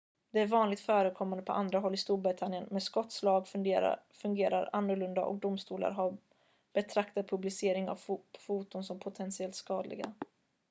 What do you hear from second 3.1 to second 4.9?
lag fungerar